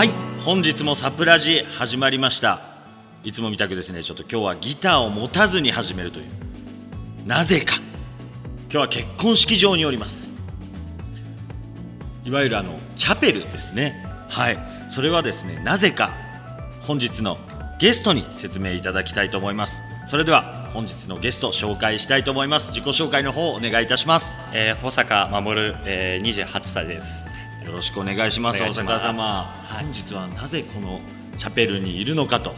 [0.00, 0.12] はい
[0.46, 2.62] 本日もサプラジ始まりました。
[3.22, 6.26] いつもみたくですねちょっと今日はギターを持たずに始めるという。
[7.26, 7.76] なぜか。
[7.76, 10.32] 今日は結婚式場におります。
[12.24, 14.02] いわゆるあのチャペルですね。
[14.30, 14.58] はい。
[14.90, 16.14] それはですねなぜか。
[16.80, 17.36] 本日の
[17.78, 19.82] ゲストに説明いただきたいと思います。
[20.06, 22.72] それでは本日のゲスト紹介したいと思います。
[22.72, 24.30] 自己紹介の方お願いいたします。
[24.54, 27.26] えー、保坂守、えー、28歳です。
[27.70, 29.04] よろしくお願いします大お願いします。
[29.04, 31.00] 阪様、はい本日はなぜこの
[31.38, 32.52] チャペルにいるのかと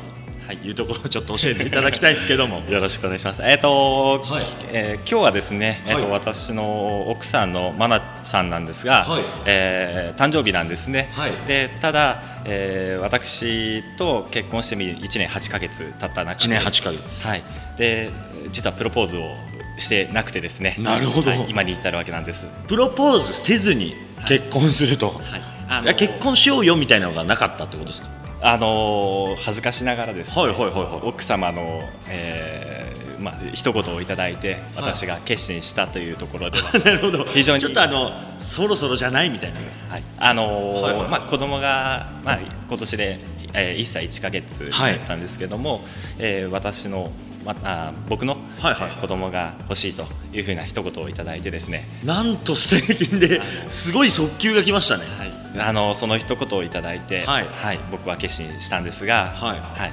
[0.46, 0.56] はい。
[0.56, 2.62] いうところをちょっと教えていただきたいんですけども。
[2.68, 3.42] よろしくお願いします。
[3.44, 4.44] えっ、と、はい。
[4.72, 6.10] えー今日はですね、えーとはい。
[6.12, 9.22] 私の奥さんのマナさんなんですが、はい。
[9.44, 11.32] えー誕生日なんですね、はい。
[11.46, 17.26] でただ、えー私と結婚してみ1年8ヶ月経った中1で年8ヶ月。
[17.28, 17.42] はい、
[17.76, 18.10] で
[18.52, 19.36] 実はプロポーズを
[19.78, 20.76] してなくてですね。
[20.78, 21.30] なるほど。
[21.30, 22.46] はい今に至るわけなんです。
[22.68, 23.94] プロポーズせずに
[24.26, 25.42] 結婚すると、はい。
[25.68, 28.08] あいや結婚しようよみたいなのがなかったってことですか？
[28.44, 31.00] あのー恥ずかしながらですね、はいはいはいはい。
[31.04, 37.24] 奥様の、えーまあ一言をいただいて私が決心したというところでは、 なるほど。
[37.26, 37.60] 非常に。
[37.60, 39.60] ちょっとあのそろそろじゃないみたいな。
[39.88, 41.08] はい、あのーはいはい。
[41.08, 43.18] まあ子供がまあ今年で、
[43.54, 45.82] えー、1歳1ヶ月だったんですけども、
[46.18, 47.12] えー私の
[47.44, 55.04] まあ僕の、はいはい子供が欲しいというふうな一言をいただいてですね、なんと素敵ですごい速球が来ましたね。
[55.18, 57.80] はい、あのその一言をいただいて、はい。
[57.90, 59.92] 僕は決心したんですが、はい。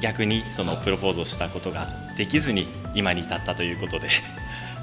[0.00, 4.08] 逆にそのプロポーズをしたことができずに今に至ったということで、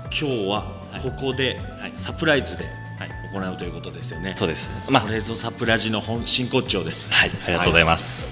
[0.10, 0.64] 今日は
[1.02, 1.94] ここではい。
[1.96, 2.66] サプライズで
[3.00, 4.70] はい、行うということですよね、そうです。
[4.88, 5.04] まあ。
[5.04, 7.12] これぞサプラジの本真骨頂です。
[7.12, 8.28] はい、ありがとうございます。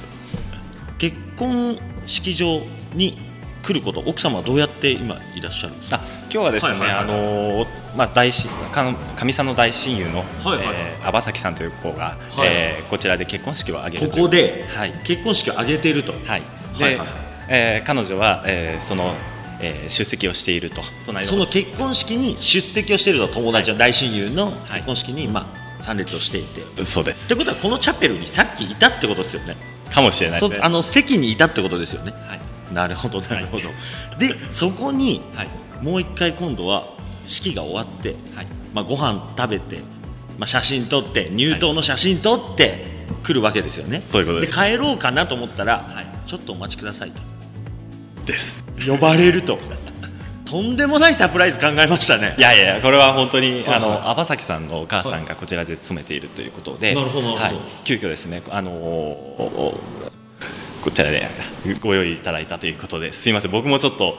[1.00, 2.62] 結婚式場
[2.94, 3.29] に
[3.62, 5.98] 来ること奥様はどうやって今いらっしゃるんですか？
[5.98, 10.76] あ今日はですね、はいはいはいあのまあ大親かのかみさんの大親友の、はいはいはい。
[10.78, 12.48] えー網崎さんという子が、はい。
[12.50, 14.24] えーこちらで結婚式を挙げこるという。
[14.24, 14.94] こではい。
[15.04, 16.42] 結婚式を挙げていると、はい。
[16.78, 17.18] で、はいはいはい。
[17.50, 19.16] えー彼女は、えーその、
[19.60, 20.82] えー出席をしていると。
[21.06, 24.56] 隣その結婚式に出席をしていると友達の大親友のはい。
[24.76, 27.28] 結婚式に、まあ、参列をしていて、っそうです。
[27.28, 29.58] てことはこのチャペルにさっきいたってことですよね。
[29.92, 30.56] かもしれないね。
[30.58, 32.12] そあの席にいたってことですよね。
[32.12, 32.40] はい
[32.74, 33.70] なるほどなるほど、
[34.18, 35.50] でそこにはい。
[35.82, 36.88] もう一回今度は
[37.26, 38.48] 式が終わって、はい。
[38.74, 39.78] まあ、ご飯食べて、
[40.38, 42.86] まあ、写真撮って入刀の写真撮って
[43.24, 44.54] 来るわけですよね、そういうことです。
[44.54, 46.08] 帰ろうかなと思ったら、はい。
[46.28, 47.22] ちょっとお待ちくださいと。
[48.26, 48.64] です。
[48.86, 49.58] 呼ばれると。
[50.46, 52.36] とんでもないサプライズ考えましたね。
[52.38, 53.64] いやいやこれは本当に、はい。
[53.64, 57.58] はいあの網崎さんのお母さんがこちらで勤めているということで、なるほどなるほど。
[57.58, 59.80] はい、急遽ですねあのお
[60.82, 61.28] こちらで
[61.82, 64.16] ご用意いただいたということですいません僕もちょっと、はい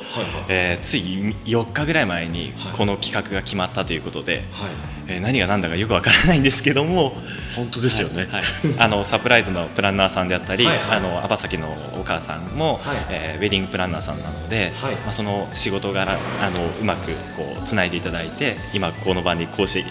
[0.49, 2.73] えーつい4日ぐらい前にはい。
[2.73, 4.71] この企画が決まったということで、はい
[5.09, 7.15] えー何が何だかよくわからないんですけども
[7.57, 8.43] 本当ですよね、はい、
[8.79, 10.99] あのサプライズのプランナーさんであったり、はいはい。
[10.99, 13.07] あの網崎のお母さんも、はい。
[13.11, 14.97] えーウェディングプランナーさんなので、はい。
[14.97, 19.85] まあ、その仕事柄あのうまくこうつないでいただいて今この場にこうして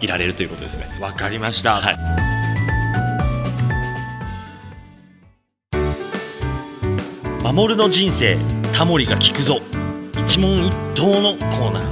[0.00, 0.96] いられるということですね。
[1.00, 1.90] わかりました、は
[2.30, 2.33] い
[7.54, 8.36] 守の人生
[8.72, 9.60] タモリが聞くぞ。
[10.18, 11.84] 一問一答のコーナー。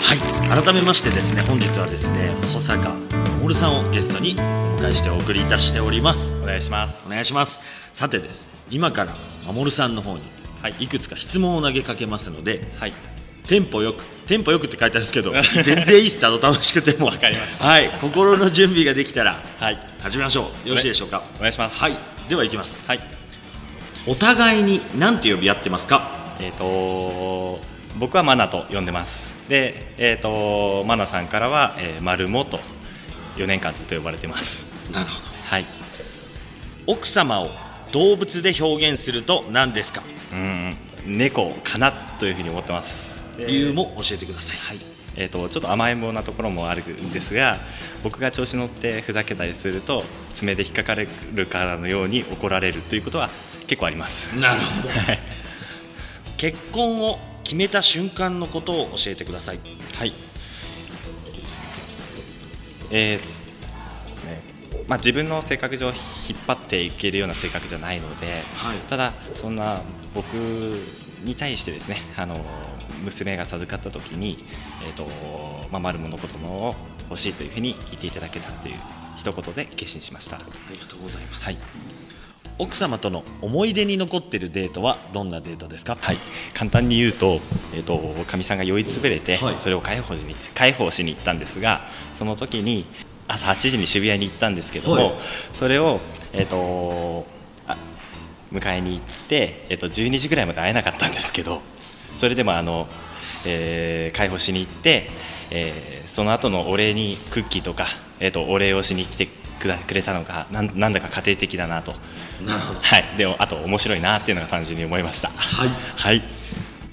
[0.00, 0.14] は
[0.56, 0.62] い。
[0.64, 2.90] 改めましてですね本日はですね保坂
[3.42, 6.32] 守さんをゲストにお迎えしてお送りいたしております。
[6.42, 7.02] お願いします。
[7.06, 7.60] お願いします。
[7.92, 9.14] さてですね今から
[9.52, 10.22] 守さんの方に
[10.62, 12.92] はいいくつか質問を投げかけますのではい。
[13.46, 15.30] テンポよくテンポよくって書いてあるんですけど
[15.62, 16.20] 全然いいっす。
[16.20, 17.64] たの楽しくてもわかりました。
[17.66, 17.90] はい。
[18.00, 19.78] 心の準備ができたらはい。
[20.00, 20.68] 始めましょう。
[20.68, 21.22] よろしいでしょうか。
[21.36, 21.78] お願いします。
[21.78, 21.96] はい。
[22.30, 22.82] ではいきます。
[22.86, 23.23] はい
[24.06, 26.36] お互いに何て呼び合ってますか？
[26.40, 27.58] えっ、と
[27.98, 29.32] 僕はマナと呼んでます。
[29.48, 32.58] でえっ、とマナさんからは、えー、マルモと
[33.36, 34.64] 4年間ずっと呼ばれてます。
[34.92, 35.26] なるほど。
[35.46, 35.64] はい。
[36.86, 37.48] 奥様を
[37.92, 40.02] 動物で表現すると何ですか？
[40.32, 40.76] うん。
[41.06, 43.14] 猫かなというふうに思ってます。
[43.38, 44.56] で理由も教えてください。
[44.56, 44.78] はい。
[45.16, 47.60] えー、とちょっと甘えん坊なところもあるんですが
[48.02, 50.02] 僕が調子乗ってふざけたりすると
[50.34, 53.30] 爪で引っかかれるからのように怒られるということは
[53.66, 54.26] 結構あります。
[54.38, 54.88] なるほど。
[54.88, 55.20] はい。
[56.36, 59.60] 結婚を決めた瞬間のことを教えてください。
[59.94, 60.12] はい。
[62.90, 64.42] えーね
[64.86, 65.96] まあ、自分の性格上引っ
[66.46, 68.78] 張っていけるような性格じゃないので、はい。
[68.90, 69.80] ただそんな
[70.14, 70.34] 僕
[71.22, 72.38] に対してですねあの
[73.02, 74.44] 娘が授かった時に、
[74.86, 75.06] えーと
[75.70, 76.74] まあ、マルモの子供を
[77.08, 78.76] 欲しいというふうに言っていただけたという
[79.16, 80.40] 一言で決心しました、あ
[80.70, 81.58] りがとうございます、はい
[82.58, 85.96] 奥様との思い出に残っているデートはどんなデートですか？
[86.00, 86.18] はい、
[86.54, 87.40] 簡単に言うと、
[87.72, 89.56] えー、とかみさんが酔いつぶれて、はい。
[89.58, 92.86] それを解放しに解放しに行ったんですがその時に
[93.26, 95.14] 朝8時に渋谷に行ったんですけども、はい。
[95.52, 96.00] それを、
[96.32, 97.26] えー、と
[97.66, 97.76] あ
[98.52, 101.60] 迎えに行って、えー、と12時ぐらいまで会えなかったんですけど
[102.18, 102.86] それでもあの、
[103.44, 105.10] えー解放しに行って、
[105.50, 107.86] えーその後のお礼にクッキーとか、
[108.20, 109.28] えー、とお礼をしに来て
[109.64, 111.94] くだくれたのがなんなんだか家庭的だなと。
[112.44, 112.80] なるほど。
[112.80, 115.30] はい、でもあと面白いなっていうのが単純に思いました。
[115.30, 115.68] はい。
[115.96, 116.22] はい。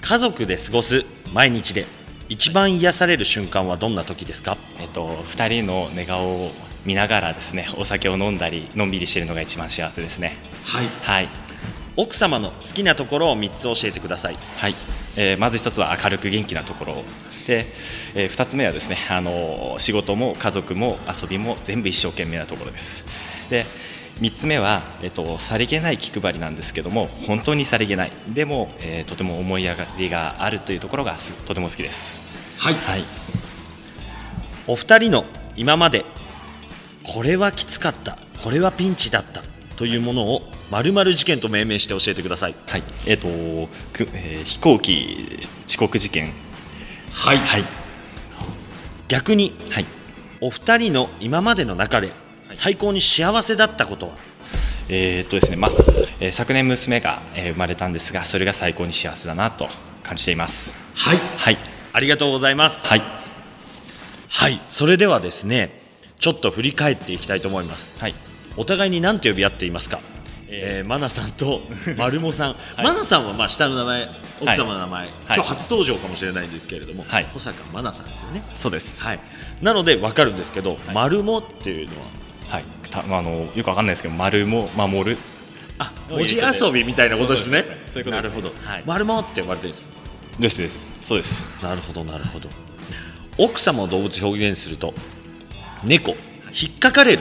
[0.00, 1.86] 家族で過ごす毎日で
[2.28, 4.56] 一番癒される瞬間はどんな時ですか？
[4.80, 6.50] えっと、2人の寝顔を
[6.84, 10.36] 見ながらですねお酒を飲んだりのんびりしているのが一番幸せですね。
[10.64, 10.88] はい。
[11.02, 11.28] はい、
[11.96, 14.36] 奥様の好きなところを3つ教えてください。
[14.56, 14.74] はい
[15.16, 17.04] えーまず1つは明るく元気なところ。
[17.46, 17.66] で、
[18.14, 23.04] え2つ目はですねあの仕事も家族も遊びも全部一生懸命なところです。
[23.50, 23.66] で
[24.20, 28.12] 3つ目は、えっと、さりげない気配りなんですけども本当にさりげない。
[28.28, 32.14] でも、えーとても思い上がりがあるというところがすとても好きです。
[32.58, 32.74] はい。
[32.74, 33.04] はい。
[34.66, 35.24] お二人の
[35.56, 36.04] 今まで
[37.02, 39.42] これはきつかったこれはピンチだった
[39.76, 40.42] というものを
[40.72, 42.54] 〇〇事件と命名して教えてください。
[42.66, 42.82] はい。
[43.04, 43.28] えっ、と
[43.92, 46.32] く、えー飛行機遅刻事件。
[47.10, 47.36] はい。
[47.36, 47.64] はい。
[49.06, 49.86] 逆にはい。
[50.40, 52.10] お二人の今までの中で
[52.54, 54.14] 最高に幸せだったことは？
[54.88, 55.70] えーっとですねまあ
[56.20, 59.68] えー昨年娘が、えー生まれたんですがそれが最高に幸せだなと
[60.02, 60.72] 感じています。
[60.94, 61.18] はい。
[61.36, 61.58] はい。
[61.92, 62.86] ありがとうございます。
[62.86, 63.02] はい。
[64.28, 64.58] はい。
[64.70, 65.82] それではですね
[66.18, 67.94] ちょっと振り返っていきたいと思います。
[68.00, 68.14] はい。
[68.56, 70.00] お互いに何て呼び合っていますか？
[70.54, 71.62] えー、マナさんと
[71.96, 74.10] マルモさん、マナさんはまあ下の名前
[74.40, 77.24] 奥様の名前、今日初登場かもしれないんですけれども、はい。
[77.32, 78.42] 保坂マナさんですよね。
[78.54, 79.00] そうです。
[79.00, 79.20] はい。
[79.62, 82.06] なので分かるんですけど、マルモっていうのは？
[82.56, 82.64] はい。
[82.90, 85.18] たあのよくわかんないですけど丸も守る。
[85.78, 87.64] あ文字遊びみたいなことですね。
[88.04, 88.82] なるほど、はい。
[88.84, 89.88] マルモって呼ばれてるんですか？
[90.38, 90.78] ですです。
[91.00, 91.42] そうです。
[91.62, 92.50] なるほどなるほど。
[93.38, 94.92] 奥様を動物表現すると
[95.82, 96.14] 猫
[96.52, 97.20] 引っかかれる。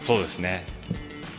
[0.00, 0.66] そうですね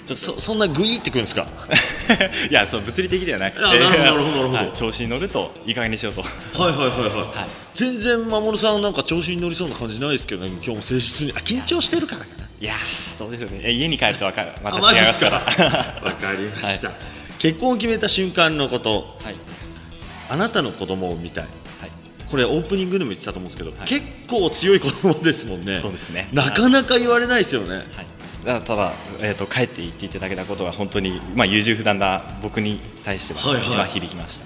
[0.05, 1.47] ちょそそんなグイってくるんですか？
[2.49, 4.57] いやそう物理的ではなくてあなるほどなるほどなるほど。
[4.57, 4.71] はい。
[4.75, 6.21] 調子に乗るといい加減にしようと。
[6.21, 6.27] は
[6.69, 7.49] いはいはいはい、はい。
[7.75, 10.49] 全然守さんなんか調子に乗りそうな感じないですけどね。
[10.49, 11.33] 今日も誠実に。
[11.33, 12.43] あ緊張してるからかな。
[12.59, 13.61] いやーどうでしょうね。
[13.63, 15.35] え家に帰るとわかまた違いますから。
[16.03, 16.91] わかりました、
[17.39, 19.17] 結婚を決めた瞬間のこと。
[19.23, 19.35] はい。
[20.29, 21.43] あなたの子供を見たい。
[21.81, 21.91] はい。
[22.29, 23.87] これオープニングでも言ってたと思うんですけど、はい。
[23.87, 25.79] 結構強い子供ですもんね。
[25.81, 26.29] そうですね。
[26.33, 27.87] なかなか言われないですよね、はい、だ
[28.43, 28.91] ただ、
[29.21, 33.63] えー、と帰って言っていただけたことは本当に、まあ、優柔不断な僕に対してはいはい。
[33.63, 34.39] は一番響きまし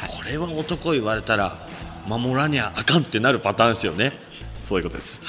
[0.00, 1.66] た、これは男言われたら
[2.06, 4.12] 守らにゃあかんってなるパターンですよね。
[4.68, 5.20] そういうことです。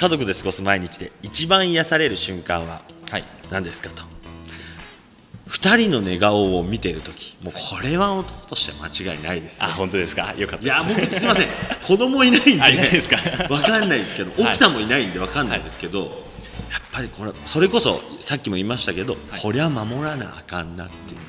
[0.00, 1.10] 家族で過ごす毎日で。
[1.22, 3.24] 一番癒される瞬間ははい。
[3.50, 4.02] 何ですかと。
[5.48, 9.66] 2人の寝顔を見てるときもうこれは男としては間違いないですね。
[9.66, 10.34] あ本当ですか？
[10.36, 11.48] よかったいや僕すみません。
[11.82, 13.16] 子供いないんであいないですか？
[13.52, 14.30] わかんないですけど。
[14.42, 14.50] はい。
[14.52, 16.22] 奥さんもいないんでわかんないですけど、
[16.70, 21.20] やっぱりこれそれこそさっきも言いましたけど、こりゃ守らなあかんなっていう。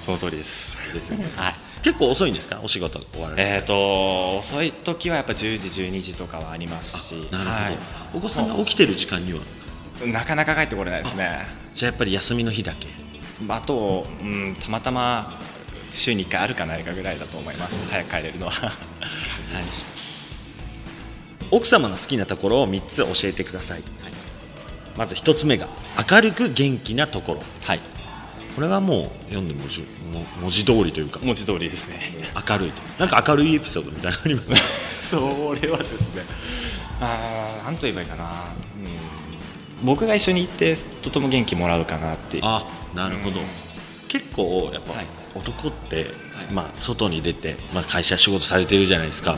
[0.00, 0.76] その通りです。
[0.94, 1.26] ですよね。
[1.36, 1.54] はい。
[1.82, 2.60] 結構遅いんですか？
[2.62, 7.12] お仕事終わるえー、と遅い時はやっぱ10時12時とかはありますし。
[7.30, 7.78] なるほど、はい。
[8.14, 9.40] お子さんが起きてる時間には？
[10.06, 11.46] なかなか帰ってこれないですね。
[11.74, 12.88] じゃあやっぱり休みの日だけ。
[13.48, 15.38] あと、うん、たまたま
[15.92, 17.74] 週に1回あるかないかぐらいだと思います。
[17.90, 18.52] 早く帰れるのは。
[18.52, 18.72] はい。
[21.50, 23.82] 奥様の好きなところを3つ教えてください、
[24.96, 25.68] まず1つ目が
[26.10, 27.40] 明るく元気なところ。
[27.64, 27.80] はい。
[28.54, 31.20] これはもう読んで文字も文字通りというか。
[31.22, 32.00] 文字通りですね。
[32.48, 32.82] 明るいと。
[32.98, 34.62] なんか明るいエピソードみたいなのあります？
[35.10, 35.16] そ
[35.60, 36.24] れはですね。
[37.00, 42.38] あーなんと言えばいいかな、うん、僕が一緒に行ってとても元気もらうかなって。
[42.42, 43.46] あなるほど、うん。
[44.08, 45.06] 結構やっぱはい。
[45.34, 46.06] 男って、
[46.50, 49.36] まあ、外に出て、まあ、会社仕事されてるじゃないですか、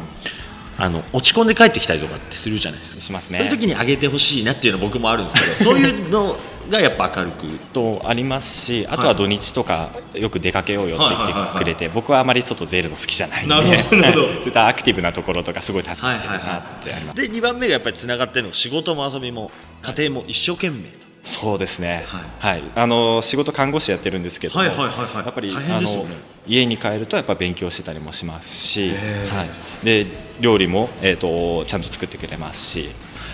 [0.81, 3.03] あの落ち込んで帰ってきたりとかってするじゃないですか。
[3.03, 3.39] しますね。
[3.39, 6.39] そういう時にあげてほしいなっていうのは僕もあるんですけど そういうの
[6.71, 7.49] がやっぱ明るく。
[7.73, 13.55] とありますしあとは土日とかよく出かけようよって言ってくれて僕はあまり外出るの好きじゃないんで。
[13.55, 14.05] そう
[14.47, 17.21] いったアクティブなところとかすごい助かってるなってあります。
[17.21, 19.51] で2番目がやっぱりつながってるのが仕事も遊びも
[19.83, 22.63] 家庭も一生懸命と、そうですね、ははい。
[22.75, 25.25] あの仕事看護師やってるんですけども、はいはいはいはい。
[25.25, 25.63] やっぱり、ね。
[25.71, 26.07] あの
[26.47, 29.45] 家に帰るとやっぱ勉強してたりもしますし、は
[29.83, 30.07] い、で
[30.41, 32.89] 料理も、えー、とちゃんと作ってくれますし、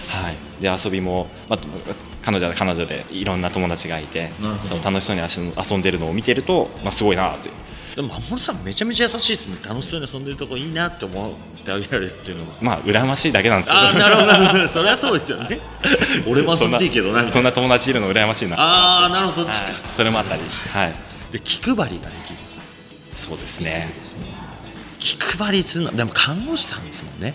[0.08, 1.60] はい、で遊びも、まあ、
[2.24, 4.30] 彼女は彼女でいろんな友達がいて
[4.82, 7.54] 楽しそうに遊遊んでるのを見てると、まあ、すごいなという
[7.94, 9.56] でも守さんめちゃめちゃ優しいですね。
[9.64, 11.32] 楽しそうに遊んでるとこいいなって思っ
[11.64, 13.80] てあげられるっていうのはまあ羨ましいだけなんですけど。
[13.80, 14.26] ああなるほど。
[14.26, 15.60] なるほどそれはそうですよね。
[16.26, 18.56] 俺も遊んでいいけどなそんいなな友達いるの羨ましいな。
[18.58, 20.94] ああなるほどそっちか、はい、それもあったり、はい、
[21.30, 22.38] で気配りができる。
[23.16, 23.92] そうですね。
[24.98, 27.34] 気配りするのでも看護師さんですもんね。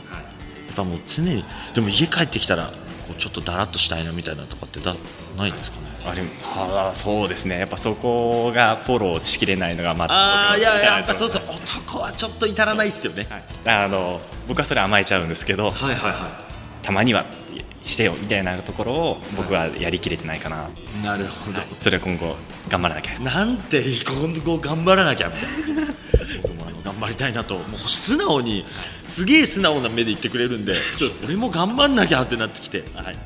[0.68, 2.74] やっぱもう常にでも家帰ってきたら
[3.10, 4.96] こうちょっとだらっとしたいなみたいなとかってだ
[5.36, 5.88] ないんですかね？
[6.06, 7.60] あれあそうですね。
[7.60, 13.28] やっぱそこがフォローしきれないのがまああいややっぱそうそう男はちょっと至らないですよね。
[13.30, 13.44] はい。
[13.84, 16.46] あの僕はそれ甘えちゃうんですけどはいはいは
[16.84, 17.26] たまには
[17.82, 20.70] してよみたいなところを僕はやりきれてないかな、
[21.02, 21.04] い。
[21.04, 22.36] なるほど、それは今後
[22.68, 23.20] 頑張らなきゃ。
[23.20, 25.34] なんて今後頑張らなきゃみ
[25.76, 25.94] たいな
[26.92, 27.56] 頑張りたいなと。
[27.56, 28.66] もう素直に
[29.04, 30.76] すげえ素直な目で言ってくれるんで
[31.26, 33.18] 俺も頑張んなきゃってなってきて、はい、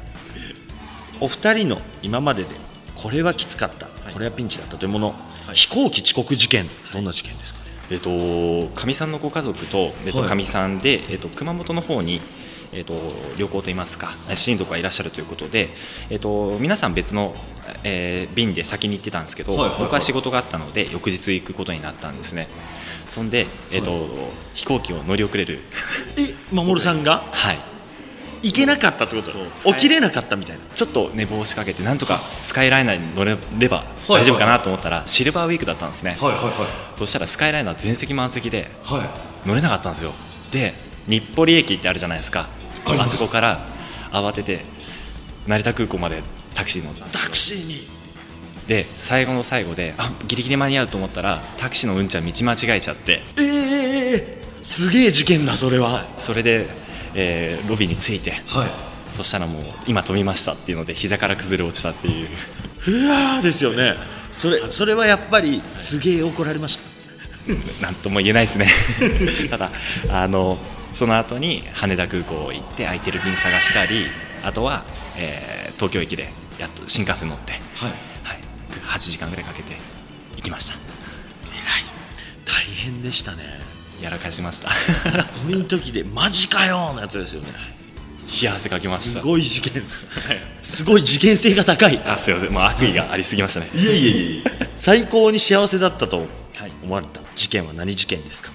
[1.19, 2.49] お二人の今までで
[2.95, 5.15] これはきつかった、これはピンチだったというもの、
[5.53, 6.69] 飛行機遅刻事件。
[6.91, 7.59] どんな事件ですか？
[7.59, 10.29] ね、えっとかみさんのご家族とえっとはい。
[10.29, 12.21] かみさんでえっと熊本の方に
[12.71, 12.93] えっと
[13.37, 15.69] 旅行といいますか親族がいらっしゃるということで
[16.09, 17.35] えっと皆さん別の
[17.83, 19.79] えー便で先に行ってたんですけどはいはいはい。
[19.83, 22.47] 僕は仕事があったので翌日行くことになったんですね。
[23.09, 24.07] そんでえっと
[24.53, 25.59] 飛行機を乗り遅れる。
[26.17, 27.25] え守さんが？
[27.31, 27.59] はい。
[28.41, 29.73] 行けなかったってこと？
[29.73, 30.63] 起きれなかったみたいな？
[30.75, 36.17] ちょっと寝坊しかけてなんとかスカイライナーに乗れればはい大丈夫かなと思ったらシルバーウィークだったんですね。
[36.19, 36.37] はいは
[36.95, 38.99] いそしたらスカイライナー全席満席ではい。
[38.99, 39.09] はい
[39.47, 40.13] 乗れなかったんですよ。
[40.51, 40.73] で
[41.07, 42.47] 日暮里駅ってあるじゃないですか。
[42.85, 43.67] あそこから
[44.11, 44.65] 慌てて
[45.47, 47.87] 成田空港までタクシーに乗ったタクシーに。
[48.67, 53.21] で最後の最後であギリギリ間に合うと思ったらタクシーのうんちゃん道間違えちゃって。
[53.37, 53.43] えー、
[54.15, 56.07] えー、すげえ事件だそれは。
[56.19, 56.67] それで、
[57.13, 58.31] えーロビーに着いて。
[58.47, 58.71] はい。
[59.15, 62.29] そしたらもう今飛びましたっていうので膝から崩れ落ちたっていう。
[62.87, 63.95] うわーですよね。
[64.31, 66.83] それそれはやっぱりすげえ怒られました。
[67.81, 68.67] なんとも言えないですね。
[69.51, 69.71] ただ
[70.09, 70.57] あの
[70.93, 74.07] その後に羽田空港行って空いてる便探したり
[74.43, 74.85] あとは、
[75.17, 76.29] えー東京駅で
[76.59, 77.91] やっと新幹線乗って、はい。
[78.23, 78.39] はい、
[78.85, 79.77] 8時間ぐらいかけて
[80.35, 80.73] 行きました。
[82.45, 83.61] 大変でしたね。
[84.01, 84.69] やらかしました。
[84.69, 84.75] こ
[85.49, 87.47] の時でマジかよのやつですよね。
[88.41, 89.21] 冷や汗かきました。
[89.21, 90.09] すごい事件です。
[90.63, 91.97] すごい事件性が高い。
[92.05, 92.51] あすいません。
[92.51, 93.69] もう悪意がありすぎましたね。
[93.73, 94.69] いえいえいえ。
[94.77, 96.71] 最高に幸せだったとはい。
[96.83, 98.51] 思われた事件は何事件ですか？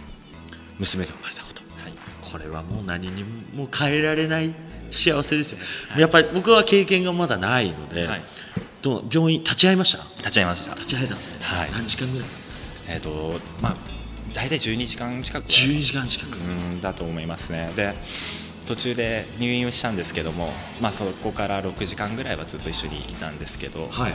[0.78, 1.62] 娘が生まれたこと。
[1.82, 1.92] はい。
[2.20, 3.24] これはもう何に
[3.54, 4.52] も変えられない
[4.90, 5.58] 幸せですよ、
[5.96, 8.22] やっぱり僕は経験がまだないので、はい。
[8.82, 10.04] どう病院立ち会いました？
[10.18, 10.74] 立ち会いました。
[10.74, 11.70] 立ち会えたんですね、はい。
[11.72, 12.28] 何時間ぐらい？
[12.88, 13.76] えっ、とまあ
[14.34, 16.40] 大体12時間近くは12時間近く、う
[16.76, 17.70] んだと思いますね。
[17.74, 17.94] で
[18.66, 24.14] 途中で入院をしたんですけども、まあ、そこから6時間ぐらいはずっと一緒にいたんですけど、はい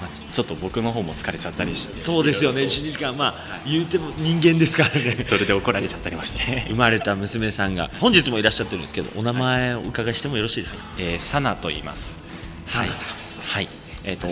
[0.00, 1.96] まあ、ちちょっと僕の方も疲れちゃったりして。
[1.96, 2.66] そうですよね。
[2.66, 2.84] そう。
[2.84, 3.34] 12時間まあ
[3.66, 5.24] 言うても人間ですからね。
[5.28, 6.64] それで怒られちゃったりまして。
[6.68, 12.16] 生、まれた娘さんが本日もいらっしゃってるんですけどお名前をお伺いしてもよろしいですか、 えー、サナと言います。
[12.66, 12.88] はい。
[13.46, 13.68] はい。
[14.04, 14.28] えっ、と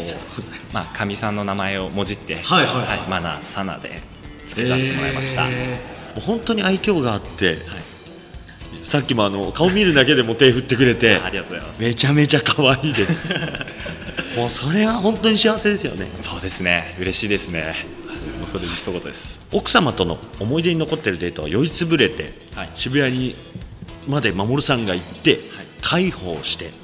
[0.72, 3.00] まあかみさんの名前をもじってはいはいはい。
[3.08, 4.02] マナサナで
[4.48, 6.16] 付けさせてもらいました、えー。
[6.16, 7.58] もう本当に愛嬌があってはい。
[8.82, 11.82] さっきもあの顔見るだけでも手振ってくれてありがとうございます。
[11.82, 13.28] めちゃめちゃ可愛いです
[14.36, 16.06] もうそれは本当に幸せですよね。
[16.22, 16.96] そうですね。
[16.98, 17.74] 嬉しいですね。
[18.38, 19.38] もうそれで一言です。
[19.52, 22.70] 奥様との思い出に残ってるデートは酔いつぶれて、はい。
[22.74, 23.36] 渋谷に
[24.08, 25.38] まで守さんが行って、
[25.82, 26.74] 介抱してはい。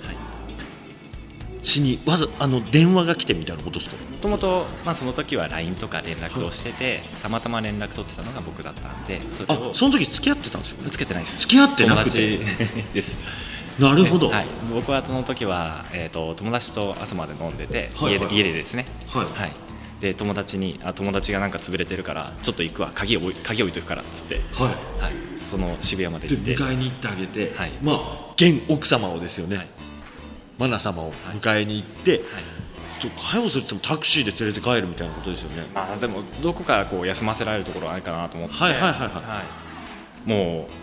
[1.66, 3.97] しにわざあの電話が来てみたいなことですか？
[3.97, 10.90] もともと、まあ、その時は LINE とか連絡をしてて、たまたま連絡取ってたのが僕だったんでそれあをその時付き合ってたんですよね？
[10.90, 11.40] つけてないです。
[11.40, 12.38] 付き合ってなくて。
[12.95, 13.16] です
[13.80, 18.28] なるほど、はい、僕はその時は、えー、と友達と朝まで飲んでて、はいはい。
[18.28, 19.52] 家で家でですね、はい。
[20.00, 22.92] で友達にあ友達がなんか潰れてるからちょっと行くわ。
[22.94, 25.02] 鍵を置い鍵置いとくからっつって、はい。
[25.02, 26.56] はい、その渋谷までで行って。
[26.56, 27.72] 迎えに行ってあげて、はい。
[27.82, 29.68] まあ現奥様をですよね、はい。
[30.58, 32.22] マナ様を迎えに行って、はい。
[33.00, 35.66] ちょ介護するって言ってもタクシーで連れて帰るみたいなことですよね。
[35.75, 38.92] まあ、でもどこかこう休ませられるところはないかなと思って、はいはいはい。
[38.92, 39.42] は
[40.26, 40.28] い。
[40.28, 40.79] もう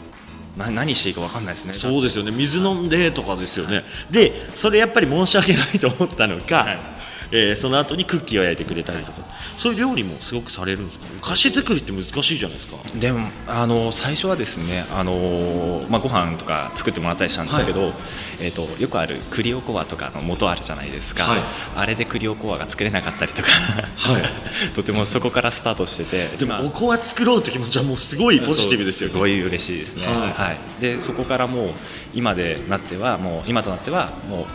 [0.57, 1.73] な何していいか分かんないですね。
[1.73, 2.31] そうですよね。
[2.31, 6.96] 水飲んでとかですよね、でそれやっぱり申し訳ないと思ったのか、はい
[7.31, 9.25] えーその後にクッキーを焼いてくれたりとか。
[9.57, 11.05] そういう料理もすごくされるんですか？
[11.21, 12.77] お菓子作りって難しいじゃないですか。
[12.95, 17.91] でもあの最初はですねあの、まあ、ご飯とか作ってもらったりしたんですけど、
[18.39, 21.39] えー、とよくある栗おこわとかの元あるじゃないですか、はい。
[21.75, 24.23] あれで栗おこわが作れなかったりとか、はい。
[24.75, 26.45] とてもそこからスタートしてて。
[26.45, 26.59] まあ。
[26.59, 29.09] でもおこわ作ろうって気持ちはもうすごいポジティブですよ。
[29.09, 30.15] そうすごい嬉しいですね、はい。
[30.15, 30.81] はい。
[30.81, 31.69] でそこからもう
[32.13, 34.47] 今でなってはもう今となってはもう、えー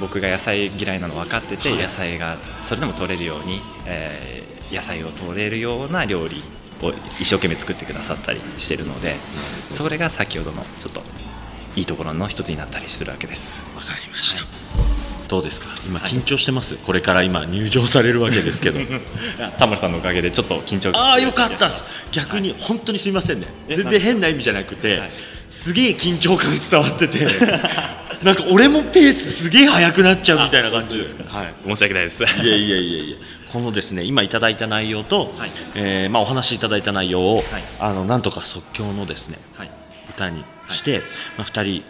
[0.00, 6.42] 僕が野菜嫌いなの分かってて、はい野菜がそれでも取れるように、えー野菜を取れるような料理
[6.82, 9.16] を一生懸命作ってくださったりしてるので
[9.70, 11.02] それが先ほどのちょっと
[11.76, 13.62] いいところの一つになったりするわけです。
[13.76, 14.42] わかりました、
[15.28, 15.66] どうですか？
[15.86, 18.80] 今緊張してます、これから今入場されるわけですけど。
[19.58, 21.84] 田村さんのおかげでちょっと緊張ああよかったっす。
[22.10, 23.46] 逆に本当にすみませんね。
[23.68, 25.10] え全然変な意味じゃなくて、はい。
[25.50, 27.26] すげえ緊張感伝わってて
[28.24, 31.54] なんか俺もペースすげえ速くなっちゃうみたいな感じですはい。
[31.66, 32.22] 申し訳ないです。
[32.24, 33.16] いやいやいやいや。
[33.52, 35.50] このですね今いただいた内容と、はい。
[35.74, 37.44] えーまあ、お話しいただいた内容を、はい。
[37.78, 39.70] あのなんとか即興のですねはい。
[40.08, 41.02] 歌にして、
[41.36, 41.82] まあ、2人、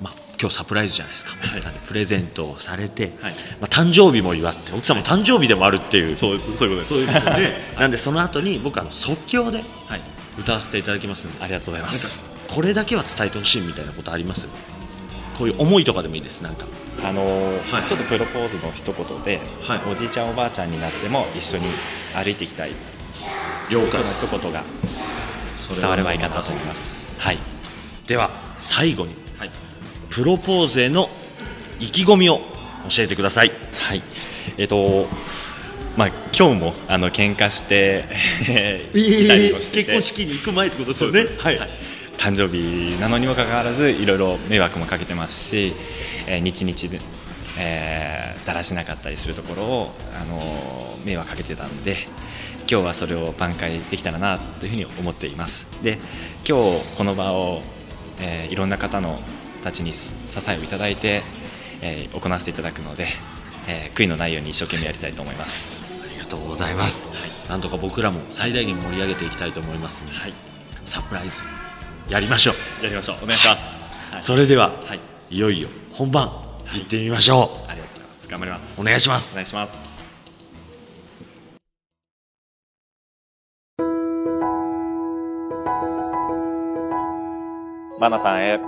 [0.00, 1.62] まあ、今日サプライズじゃないですか、はい。
[1.86, 3.32] プレゼントをされて、はい。
[3.60, 6.88] まあ、誕生日も祝って奥さんも誕生日でもあるっていう、そうそういうことです。
[6.88, 7.20] そうで。
[7.20, 10.00] すよねなんでその後に僕あの即興ではい。
[10.38, 11.44] 歌わせていただきますんで。
[11.44, 12.22] ありがとうございます。
[12.48, 14.46] これだけは伝えてほしいみたいなことあります？
[15.38, 16.66] こういう思いとかでもいいですなんか。
[17.04, 17.88] あのーはい。
[17.88, 19.80] ちょっとプロポーズの一言で、はい。
[19.90, 21.66] おじいちゃんおばあちゃんになっても一緒に
[22.12, 22.72] 歩いていきたい。
[23.70, 24.64] 了この一言が
[25.80, 26.92] 伝わればいいかなと思います。
[27.18, 27.38] はい。
[28.08, 28.30] では
[28.62, 29.50] 最後にはい。
[30.10, 31.08] プロポーズへの
[31.78, 32.40] 意気込みを
[32.88, 33.52] 教えてください。
[33.74, 34.02] はい。
[34.56, 35.06] えっ、と
[35.96, 38.06] まあ今日もあの喧嘩して
[38.92, 39.84] いたりもして。
[39.84, 41.20] て結婚式に行く前ってことですよね。
[41.20, 41.42] そうです。
[41.42, 41.60] はい、
[42.18, 45.74] 誕生日なのにもかかわらずいろいろ迷惑もかけてますし、
[46.26, 47.00] えー、日々で、
[47.56, 52.08] えーだらしなかったりするところを、あのー迷惑かけてたんで
[52.70, 55.64] 今日はそれを挽回できたらなというふうに思っています。
[55.82, 55.98] で
[56.46, 57.62] 今日この場を、
[58.20, 59.20] えーいろんな方の
[59.62, 60.10] たちに支
[60.48, 61.22] えをいただいて、
[61.80, 63.06] えー行わせていただくので、
[63.68, 65.84] えー悔いのないように一生懸命やりたいと思います。
[66.02, 67.08] ありがとうございます、
[67.48, 70.32] なんとか僕らも最大限盛り上げていきたいと思います、はい。
[70.84, 71.42] サプライズ
[72.08, 73.24] やりましょう、やりましょう。
[73.24, 74.22] お願いします、はい。
[74.22, 75.00] それでは、はい。
[75.30, 76.30] い、よいよ本番
[76.72, 78.28] 行ってみましょありがとうございます。
[78.28, 78.78] 頑張ります。
[78.78, 79.32] うお願いします。
[79.32, 79.72] お願いします。
[88.00, 88.58] マナさんへ、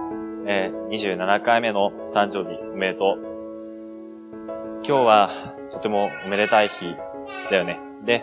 [0.46, 3.18] えー27回目の誕生日おめでとう。
[4.86, 6.94] 今日はとてもおめでたい日
[7.50, 7.80] だよね。
[8.04, 8.22] で、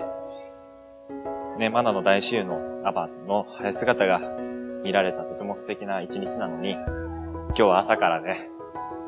[1.58, 4.47] ね、マナの大親友のアバの晴れ姿が
[4.88, 8.50] 見られたとても素敵な一日なのに、今日は朝からね、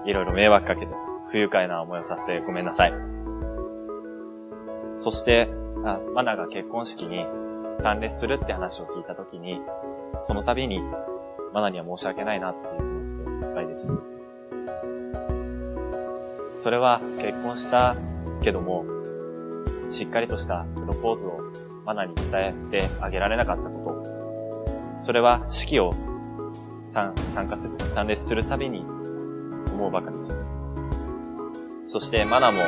[0.05, 0.91] いろいろ迷惑かけて
[1.31, 2.94] 不愉快な思いをさせてごめんなさい。
[4.98, 5.48] そして、
[5.85, 7.25] あマナが結婚式に
[7.81, 9.61] 参列するって話を聞いたときに、
[10.24, 10.81] その度に
[11.53, 14.03] マナには申し訳ないなっていう気持ちでいっぱいです。
[16.55, 17.96] それは結婚した
[18.42, 18.83] けども、
[19.92, 21.39] しっかりとしたプロポーズを
[21.85, 24.08] マナに伝えてあげられなかったこと。
[25.09, 25.91] それは式を
[26.93, 27.15] 参
[27.50, 28.81] 加する、参列するたびに
[29.74, 30.48] 思うばかりです。
[31.87, 32.59] そしてマナも、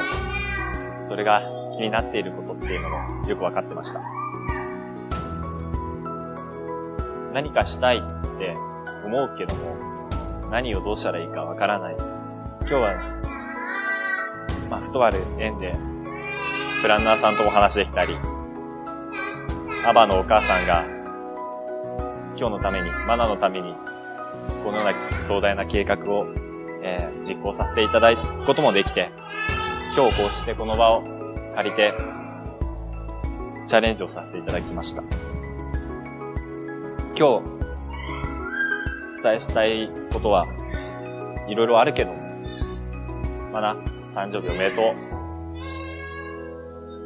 [1.08, 1.44] それが
[1.78, 4.02] 気になっていることっていうのもよくわかってました。
[7.32, 8.02] 何かしたいっ
[8.40, 8.58] て
[9.06, 9.76] 思うけども、
[10.50, 11.96] 何をどうしたらいいかわからない。
[12.62, 13.22] 今日は、
[14.68, 15.76] まあ、ふとある縁で、
[16.82, 18.18] プランナーさんとお話できたり、
[19.86, 21.01] アバのお母さんが、
[22.42, 23.76] 今日のために、マナのために、
[24.64, 26.26] このような壮大な計画を、
[26.82, 29.12] えー実行させていただくこともできて、
[29.96, 31.04] 今日こうしてこの場を
[31.54, 31.94] 借りて、
[33.68, 35.04] チャレンジをさせていただきました。
[37.16, 40.48] 今日、伝えしたいことは、
[41.48, 42.12] いろいろあるけど、
[43.54, 43.76] まだ、
[44.16, 44.82] 誕生日おめでと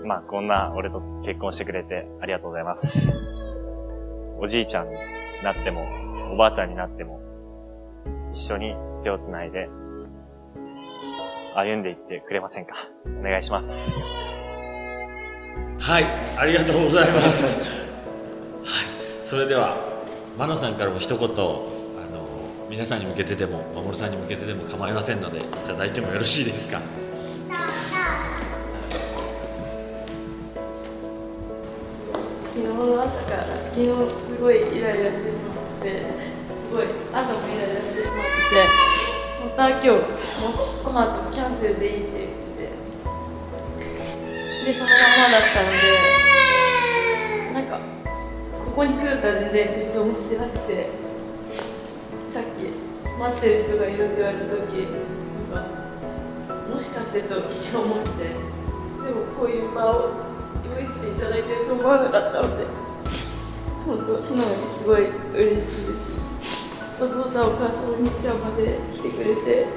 [0.01, 0.05] う。
[0.07, 3.11] まあ、こんな俺と結婚してくれてありがとうございます。
[4.37, 4.87] おじいちゃん
[5.45, 5.87] なっても、
[6.33, 7.21] おばあちゃんになっても、
[8.33, 9.69] 一緒に手をつないで、
[11.55, 12.73] 歩んでいってくれませんか？
[13.05, 13.77] お願いします。
[15.79, 16.05] はい
[16.37, 17.61] ありがとうございます。
[17.61, 17.69] はい
[19.21, 19.77] それでは
[20.37, 21.57] マナさんからも一言あの
[22.69, 26.81] 皆さんに向けてでも守さんに向けてでも構いませんのでいただいてもよろしいですか？
[32.53, 33.85] 昨日の朝から昨日
[34.23, 38.61] すごいイライラしてしまってすごい朝もイライラしてしまってて
[39.41, 42.29] また今日もうこの後キャンセルでいいって言っ
[42.61, 42.69] て
[44.69, 45.81] でそのままだったので
[47.57, 47.81] なんか
[48.53, 50.89] ここに来るとは全然予想もしてなくて
[52.31, 52.69] さっき
[53.17, 54.85] 待ってる人がいるって言われた時
[55.49, 55.73] なんか
[56.69, 58.29] もしかしてと一瞬思ってで
[59.09, 60.11] もこういう場を
[60.69, 62.84] 用意していただいてると思わなかったので
[63.85, 65.71] 本当素直にすごい嬉しいです。
[66.99, 69.67] お父さんお母さんお兄ちゃんまで来てくれて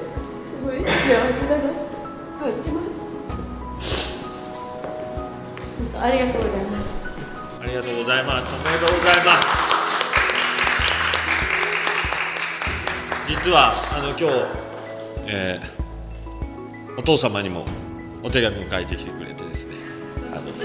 [0.45, 1.79] すごい幸せだなって
[2.39, 2.99] 感じまし
[5.93, 6.01] た。
[6.01, 6.83] ありがとうございます。
[7.61, 8.53] ありがとうございます。
[8.55, 9.69] おめでとうございます。
[13.27, 14.23] 実はあの今日、
[15.27, 15.79] えー
[16.97, 17.63] お父様にも
[18.23, 19.75] お手紙を書いてきてくれてですね。
[20.33, 20.51] あの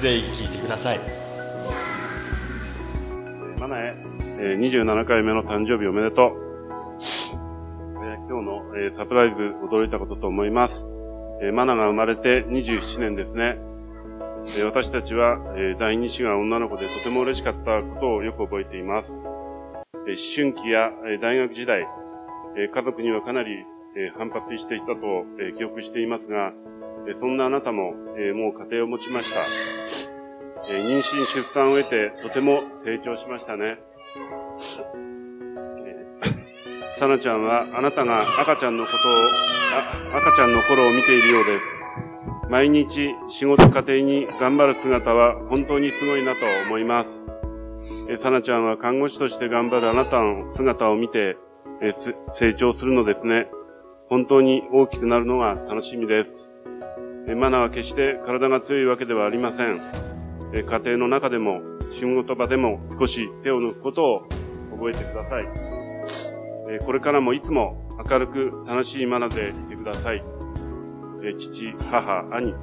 [0.00, 1.00] ぜひ聞いてください
[3.58, 3.94] マナへ、
[4.38, 6.42] 27回目の誕生日おめでとう。
[8.02, 10.84] え今日の、えサプライズ驚いたことと思います。
[11.42, 13.58] えマナが生まれて27年ですね。
[14.58, 19.12] え私たちは、え第二子が女の子でとても嬉しかったことをよく覚えています。
[19.12, 19.24] え思
[20.34, 21.86] 春期や、え大学時代、
[22.56, 23.52] え家族にはかなり、
[23.96, 24.96] え反発していたと、
[25.38, 26.52] え記憶していますが、
[27.08, 29.81] えそんなあなたも、えもう家庭を持ちました。
[30.72, 33.76] え妊娠出産を得てとても成長しましたね。
[35.84, 36.42] えー
[36.98, 41.64] サナちゃんはあなたが赤ちゃんのことを、赤ちゃんの頃を見ているようです。
[42.48, 47.10] 毎日仕事家庭に頑張る姿は本当にすごいなと思います。
[48.08, 51.36] えーサナちゃんは看護師として頑張るあなたの姿を見て、
[51.82, 51.92] え
[52.34, 53.48] 成長するのですね。
[54.08, 56.50] 本当に大きくなるのが楽しみです。
[57.28, 60.21] えマナは決して体が強いわけではありません。
[60.60, 61.60] 家庭の中でも
[61.92, 64.22] 仕事場でも少し手を抜くことを
[64.72, 65.44] 覚えてください。
[66.68, 67.76] えーこれからもいつも
[68.08, 70.22] 明るく楽しいマナでいてください。
[71.22, 72.54] えー父、母、兄、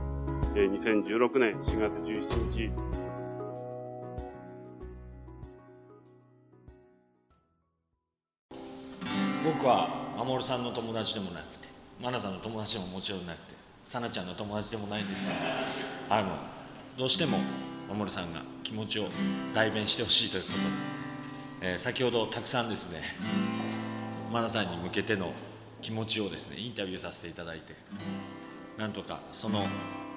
[0.55, 2.71] えー2016年4月17日、
[9.43, 11.67] 僕は守さんの友達でもなくて
[12.01, 13.53] マナさんの友達でももちろんなくて
[13.85, 15.19] さなちゃんの友達でもないんです
[16.09, 16.29] があの
[16.97, 17.37] どうしても
[17.93, 19.07] 守さんが気持ちを
[19.53, 20.57] 代弁してほしいということ。
[20.57, 20.63] で、
[21.61, 23.01] えー先ほどたくさんですね
[24.31, 25.33] マナさんに向けての
[25.81, 27.75] 気持ちをですねインタビューさせていただいて
[28.77, 29.65] なんとかその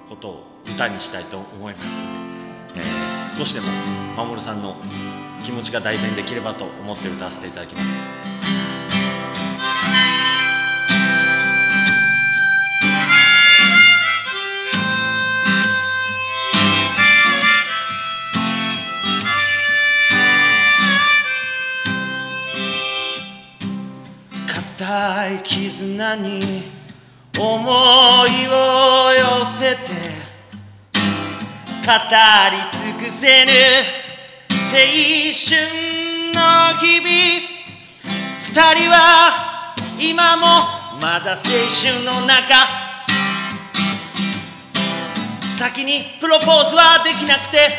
[0.07, 1.83] ことを歌にしたいと思います。
[1.85, 3.67] ので、えー少しでも
[4.15, 4.75] 守さんの
[5.43, 8.82] 気持ちが代弁できればと思って歌わせていただきます。
[25.33, 26.63] い絆に
[27.37, 29.91] 思いを寄せて
[31.81, 31.91] 語
[32.51, 33.51] り尽くせぬ
[34.71, 34.77] 青
[35.33, 35.51] 春
[36.33, 36.39] の
[36.79, 37.09] 日々
[38.41, 40.43] 二人は今も
[41.01, 42.83] まだ青春の中。
[45.57, 47.69] 先にプロポーズはできなくて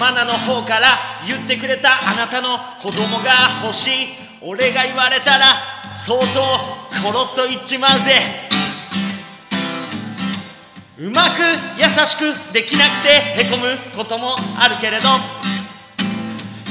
[0.00, 4.06] マナの方から言ってくれたあなたの子供が欲しい。
[4.40, 5.71] 俺が言われたら
[6.04, 6.26] 相当
[7.06, 8.22] コロッと言っちまうぜ。
[10.98, 11.40] うまく
[11.78, 15.08] 優しくできなくてへこむこともあるけれど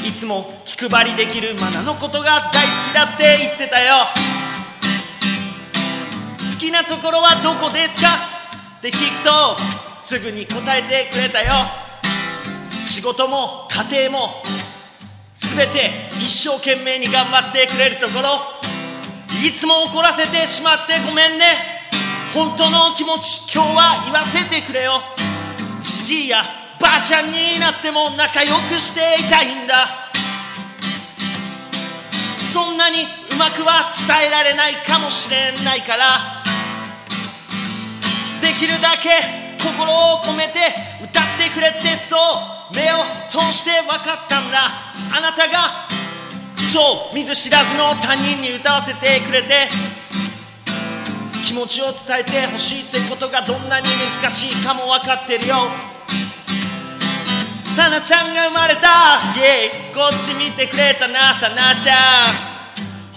[0.05, 4.07] いつも気配りできるマナのことが大好きだって言ってたよ。
[6.53, 8.09] 好きなところはどこですか？
[8.79, 9.57] って聞くと
[10.01, 11.53] すぐに答えてくれたよ。
[12.83, 14.43] 仕事も家庭も
[15.35, 18.60] 全て一生懸命に頑張ってくれるところ。
[19.39, 21.81] いつも怒らせてしまってごめんね。
[22.33, 25.01] 本当の気持ち今日は言わせてくれよ。
[25.81, 26.43] じじいや
[26.79, 30.11] ばあちゃんになっても仲良くしていたいんだ。
[32.53, 36.43] そんなにうまくは伝えられないかもしれないから。
[38.41, 39.09] できるだけ
[39.63, 40.59] 心を込めて
[41.03, 42.17] 歌ってくれてそ
[42.71, 44.93] う目を通して分かったんだ。
[45.13, 45.87] あなたが
[46.67, 49.69] そう見ず知らずの他人に歌わせてくれて
[51.45, 53.87] 気持ちを伝えてほしいってことがどんなに
[54.21, 55.67] 難しいかも分かってるよ。
[57.75, 59.33] さなちゃんが生まれた。
[59.35, 59.93] イェイ。
[59.93, 61.33] こっち見てくれたな。
[61.35, 62.51] さなちゃん。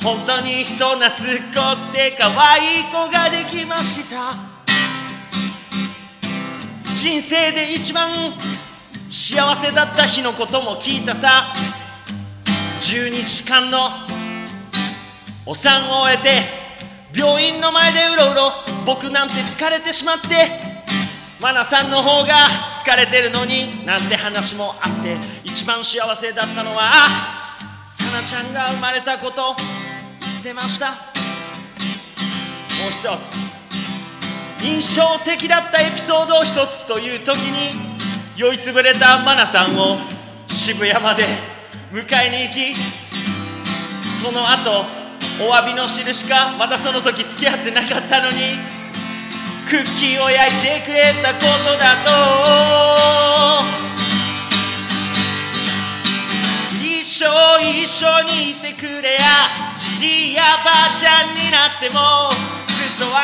[0.02, 1.10] 本当に人懐っ
[1.54, 4.34] こくて可愛い子ができました。
[6.94, 8.32] 人生で一番
[9.10, 11.54] 幸せだった日のことも聞いたさ。
[12.84, 13.88] 12時間の
[15.46, 18.52] お産を終えて病院の前でうろうろ
[18.84, 20.50] 僕なんて疲れてしまって
[21.40, 22.34] マナさんの方が
[22.84, 26.92] 疲れてるのになんて話もあって一番幸せだったのは
[27.88, 29.56] さなちゃんが生まれたこと
[30.20, 30.90] 言ってました。
[30.90, 30.94] も
[32.88, 33.34] う一つ
[34.62, 37.70] 印象的だったエピソードを一つという時に
[38.36, 40.00] 酔いつぶれたマナさんを
[40.46, 41.53] 渋谷まで
[41.94, 42.74] 迎えに行き
[44.20, 44.84] その後
[45.40, 48.58] お詫びの印かまたその時付き合ってなかったのに
[49.70, 52.10] クッキーを焼いてくれたことだと。
[56.82, 62.34] 一生一緒にいてくれやじじいやばあちゃんになっても
[62.74, 63.14] ずっと笑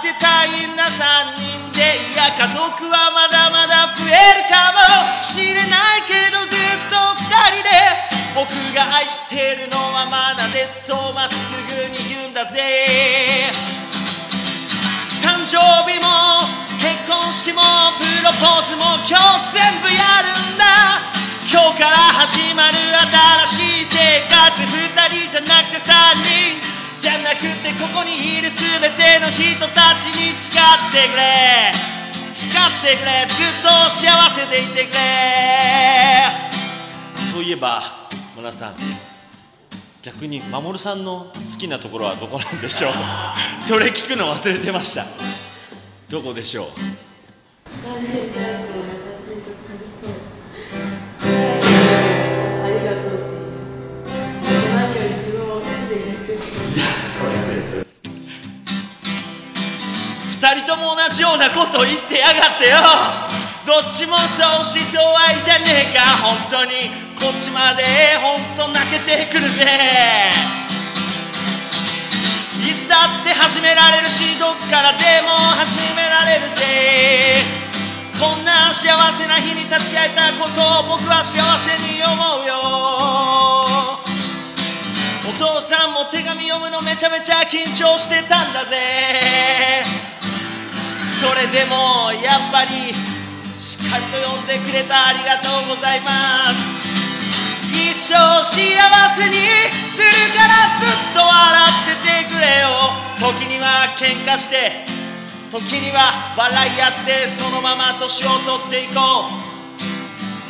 [0.00, 1.78] ってたいんだ3人で
[2.12, 10.84] いや家族はまだまだ増えるかもしれないけどずっと2人で僕が愛してるのはまだです。
[10.84, 11.40] そうまっす
[11.72, 13.48] ぐに言うんだぜ。
[15.24, 15.56] 誕生
[15.88, 16.44] 日も
[16.76, 17.64] 結婚式も
[17.96, 21.00] プロポーズも今日全部やるんだ。
[21.48, 21.96] 今日から
[22.28, 22.76] 始まる
[23.48, 26.60] 新しい生活2人じゃなくて3人。
[27.00, 31.72] じゃなくてここにいる全ての人たちに誓ってくれ。
[32.30, 32.52] 誓っ
[32.84, 33.24] てくれ。
[33.32, 36.36] ずっと幸せでいてくれ。
[37.32, 38.05] そういえば
[38.36, 38.76] 村さん
[40.02, 42.92] 逆に守さんの好きなところはどこなんでしょう？
[43.62, 45.04] それ聞くの忘れてました。
[46.08, 46.66] どこでしょう？
[47.84, 50.14] 誰に対しても優しいところと
[52.64, 53.26] ありがとうっ
[54.44, 56.44] ていう何より自分を好きでいてくれて
[60.30, 62.76] 二人とも同じようなこと言ってやがってよ
[63.66, 66.22] どっちもそうしそう愛じゃねえか。
[66.22, 66.88] 本当に。
[67.18, 67.82] こっちまで。
[68.22, 69.66] 本当泣けてくるぜ
[72.62, 77.42] いつだって始められるしどっからでも始められるぜ。
[78.20, 78.86] こんな幸
[79.18, 82.54] せな日に立ち会えたことを僕は幸せに思うよ。
[85.28, 89.82] お父さんも手紙読むのめちゃめちゃ緊張してたんだぜ。
[91.20, 93.15] それでもやっぱり
[93.58, 96.56] しっかりと読んでくれたありがとうございます。
[97.72, 98.14] 一生
[98.44, 99.36] 幸せに
[99.88, 101.30] するからずっと笑
[101.64, 102.68] っててくれよ。
[103.18, 104.84] 時には喧嘩して
[105.50, 109.56] 時には笑い合ってそのまま年を取っていこう。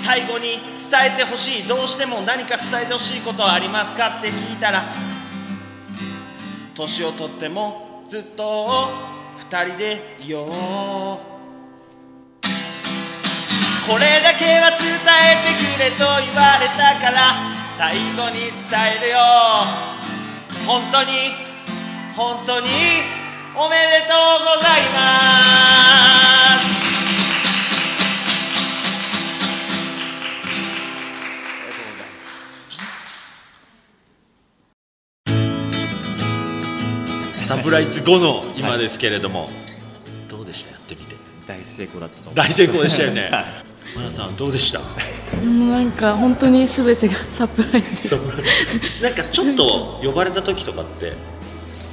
[0.04, 1.62] 最後に伝えてほしい。
[1.62, 4.92] どうしても何か伝えてほしいことはありますかって聞いたら
[6.74, 8.88] 年を取ってもずっと
[9.38, 11.36] 二人でいよう。
[13.88, 17.37] これだけは伝えてくれと言われたから
[17.79, 19.16] 最後に伝えるよ。
[20.66, 21.31] 本当に
[22.16, 22.66] 本当に
[23.55, 24.99] おめでとうございま
[37.42, 37.46] す。
[37.46, 39.49] サプライズ後の今ですけれども、
[40.29, 40.72] どうでした？
[40.72, 41.14] やってみて。
[41.46, 43.29] 大成功だったと思大成功でしたよね。
[43.31, 43.65] はい
[43.96, 44.80] マナさんどうでした？
[45.38, 48.16] うんなんか本当に全てがサプライズ。
[49.02, 51.12] なんかちょっと呼ばれた時とかって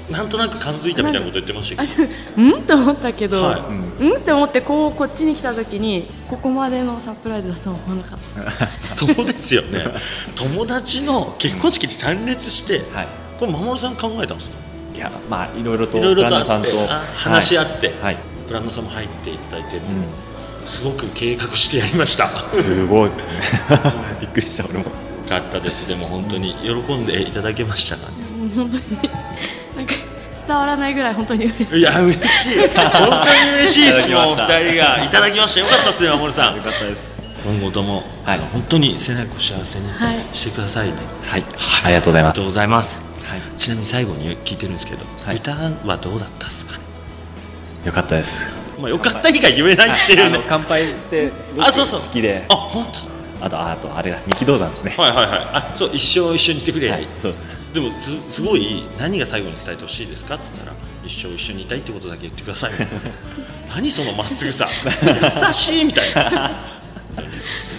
[0.10, 1.96] なんとなく感づいたみたいなこと言ってましたけ？
[1.96, 3.62] どうんって思ったけど、はい。
[4.04, 4.18] うん。
[4.18, 8.68] って思ってこうこっちに来た時にここまでのサプライズだとは思わなかった。
[8.96, 9.86] そうですよね。
[10.36, 13.08] 友達の結婚式に参列して、はい。
[13.40, 14.58] これ守さん考えたんですか？
[14.96, 16.70] いやまあいろいろといろいろプランナーさんと
[17.16, 18.18] 話し合って、はい、はい。
[18.48, 19.84] ブランドさんも入っていただいて、うん
[20.66, 22.28] すごく計画してやりました。
[22.28, 23.10] すごい
[24.22, 24.80] びっくりした俺も。
[24.80, 24.86] よ
[25.30, 25.88] かったです。
[25.88, 28.14] でも本当に喜んでいただけましたかね。
[28.56, 28.84] 本当に
[29.78, 29.96] なんか
[30.46, 31.80] 伝わらないぐらい本当に嬉しい。
[31.80, 32.28] いや嬉しい。
[32.68, 36.58] 本当に嬉しいですもう二人がいただきましたよかったですね守さん。
[36.58, 37.08] よかったです。
[37.46, 38.40] 今後とも、はい。
[38.52, 40.24] 本当に末永く幸せにはい。
[40.34, 40.94] してくださいね、
[41.26, 41.44] はい、
[41.84, 42.32] ありがとうございます。
[42.32, 43.42] ありがとうございます、はい。
[43.58, 45.36] ちなみに最後に聞いてるんですけど、はい。
[45.36, 46.80] 歌はどうだったですかね？
[47.86, 48.46] よかったです
[48.80, 50.40] まあよかった以外言えないっていうね。
[50.48, 52.02] 乾杯ってあそうそう。
[52.02, 52.46] 好きで。
[52.50, 52.86] あ本
[53.42, 54.94] あとあとあれだ三木道山ですね。
[54.96, 55.40] 当はいはいはい。
[55.54, 57.36] あそう一生一緒にいてくれ、はいそう。
[57.74, 62.72] でもすすごい何が最後に伝えてほしいですかって言ったら一生一緒にいたいってことだけ言ってください
[63.76, 64.70] 何そのまっすぐさ。
[64.86, 66.52] 優しいみたいな。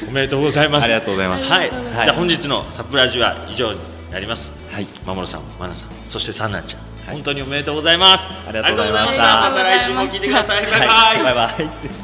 [0.08, 0.84] おめでとうございます。
[0.84, 1.50] ありがとうございます。
[1.50, 1.70] はい、はい。
[1.70, 3.78] じゃあ本日のサプライズは以上に
[4.12, 4.50] なります。
[4.70, 4.86] はい。
[5.06, 8.24] 守さん、マナさん、そしてサンナちゃん、はい本当におめでとうございます。
[8.48, 10.62] ありがとうございましたまた来週も聞いてください。
[10.64, 10.88] バイバイ。
[10.88, 11.50] はいバイバ
[12.00, 12.03] イ